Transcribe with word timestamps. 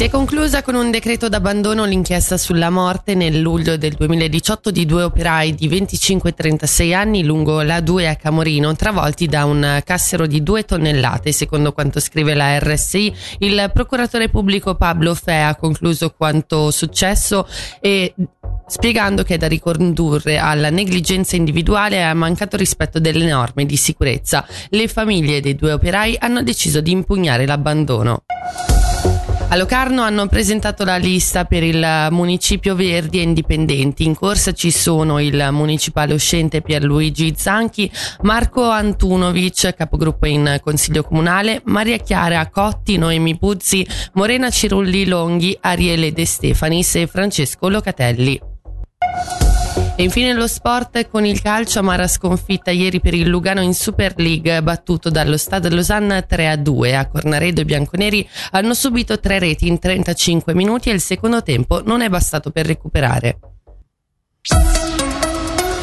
Si 0.00 0.06
è 0.06 0.10
conclusa 0.10 0.62
con 0.62 0.76
un 0.76 0.90
decreto 0.90 1.28
d'abbandono 1.28 1.84
l'inchiesta 1.84 2.38
sulla 2.38 2.70
morte 2.70 3.14
nel 3.14 3.38
luglio 3.38 3.76
del 3.76 3.92
2018 3.92 4.70
di 4.70 4.86
due 4.86 5.02
operai 5.02 5.54
di 5.54 5.68
25 5.68 6.30
e 6.30 6.32
36 6.32 6.94
anni 6.94 7.22
lungo 7.22 7.60
la 7.60 7.82
2 7.82 8.08
a 8.08 8.16
Camorino, 8.16 8.74
travolti 8.74 9.26
da 9.26 9.44
un 9.44 9.82
cassero 9.84 10.26
di 10.26 10.42
due 10.42 10.64
tonnellate. 10.64 11.32
Secondo 11.32 11.74
quanto 11.74 12.00
scrive 12.00 12.32
la 12.32 12.58
RSI, 12.58 13.14
il 13.40 13.70
procuratore 13.74 14.30
pubblico 14.30 14.74
Pablo 14.74 15.14
Fe 15.14 15.42
ha 15.42 15.54
concluso 15.54 16.14
quanto 16.16 16.70
successo 16.70 17.46
e 17.78 18.14
spiegando 18.68 19.22
che 19.22 19.34
è 19.34 19.36
da 19.36 19.48
ricondurre 19.48 20.38
alla 20.38 20.70
negligenza 20.70 21.36
individuale 21.36 21.96
e 21.96 22.00
al 22.04 22.16
mancato 22.16 22.56
rispetto 22.56 23.00
delle 23.00 23.26
norme 23.26 23.66
di 23.66 23.76
sicurezza. 23.76 24.46
Le 24.70 24.88
famiglie 24.88 25.42
dei 25.42 25.54
due 25.54 25.72
operai 25.72 26.16
hanno 26.18 26.42
deciso 26.42 26.80
di 26.80 26.90
impugnare 26.90 27.44
l'abbandono. 27.44 28.22
A 29.52 29.56
Locarno 29.56 30.02
hanno 30.02 30.28
presentato 30.28 30.84
la 30.84 30.96
lista 30.96 31.44
per 31.44 31.64
il 31.64 32.06
municipio 32.12 32.76
Verdi 32.76 33.18
e 33.18 33.22
Indipendenti. 33.22 34.04
In 34.04 34.14
corsa 34.14 34.52
ci 34.52 34.70
sono 34.70 35.18
il 35.18 35.48
municipale 35.50 36.14
uscente 36.14 36.62
Pierluigi 36.62 37.34
Zanchi, 37.36 37.90
Marco 38.22 38.70
Antunovic, 38.70 39.74
capogruppo 39.74 40.26
in 40.26 40.60
Consiglio 40.62 41.02
Comunale, 41.02 41.62
Maria 41.64 41.96
Chiara 41.96 42.48
Cotti, 42.48 42.96
Noemi 42.96 43.36
Puzzi, 43.38 43.84
Morena 44.12 44.50
Cirulli 44.50 45.04
Longhi, 45.06 45.58
Ariele 45.60 46.12
De 46.12 46.26
Stefanis 46.26 46.94
e 46.94 47.08
Francesco 47.08 47.68
Locatelli. 47.68 48.49
E 49.96 50.02
infine 50.02 50.32
lo 50.32 50.46
sport 50.46 51.08
con 51.08 51.26
il 51.26 51.42
calcio, 51.42 51.80
amara 51.80 52.08
sconfitta 52.08 52.70
ieri 52.70 53.00
per 53.00 53.12
il 53.12 53.28
Lugano 53.28 53.60
in 53.60 53.74
Super 53.74 54.14
League, 54.16 54.62
battuto 54.62 55.10
dallo 55.10 55.36
Stade 55.36 55.68
Lausanne 55.68 56.26
3-2. 56.26 56.94
A 56.94 57.06
Cornaredo 57.06 57.60
i 57.60 57.66
bianconeri 57.66 58.26
hanno 58.52 58.72
subito 58.72 59.20
tre 59.20 59.38
reti 59.38 59.66
in 59.66 59.78
35 59.78 60.54
minuti 60.54 60.88
e 60.88 60.94
il 60.94 61.00
secondo 61.00 61.42
tempo 61.42 61.82
non 61.84 62.00
è 62.00 62.08
bastato 62.08 62.50
per 62.50 62.66
recuperare. 62.66 63.49